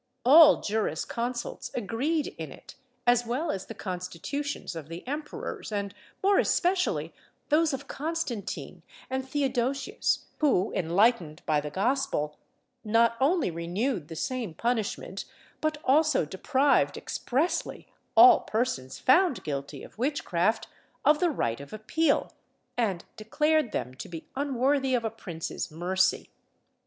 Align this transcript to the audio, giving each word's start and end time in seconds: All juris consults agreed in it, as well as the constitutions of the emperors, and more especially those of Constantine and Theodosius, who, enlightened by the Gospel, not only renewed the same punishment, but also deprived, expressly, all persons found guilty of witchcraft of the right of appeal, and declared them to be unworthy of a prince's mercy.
All 0.25 0.61
juris 0.61 1.05
consults 1.05 1.69
agreed 1.75 2.33
in 2.39 2.51
it, 2.51 2.73
as 3.05 3.23
well 3.23 3.51
as 3.51 3.67
the 3.67 3.75
constitutions 3.75 4.75
of 4.75 4.87
the 4.89 5.05
emperors, 5.05 5.71
and 5.71 5.93
more 6.23 6.39
especially 6.39 7.13
those 7.49 7.71
of 7.71 7.87
Constantine 7.87 8.81
and 9.11 9.29
Theodosius, 9.29 10.25
who, 10.39 10.73
enlightened 10.73 11.43
by 11.45 11.61
the 11.61 11.69
Gospel, 11.69 12.35
not 12.83 13.15
only 13.19 13.51
renewed 13.51 14.07
the 14.07 14.15
same 14.15 14.55
punishment, 14.55 15.25
but 15.61 15.77
also 15.83 16.25
deprived, 16.25 16.97
expressly, 16.97 17.87
all 18.17 18.39
persons 18.39 18.97
found 18.97 19.43
guilty 19.43 19.83
of 19.83 19.99
witchcraft 19.99 20.67
of 21.05 21.19
the 21.19 21.29
right 21.29 21.61
of 21.61 21.73
appeal, 21.73 22.31
and 22.75 23.05
declared 23.17 23.71
them 23.71 23.93
to 23.93 24.09
be 24.09 24.25
unworthy 24.35 24.95
of 24.95 25.05
a 25.05 25.11
prince's 25.11 25.69
mercy. 25.69 26.31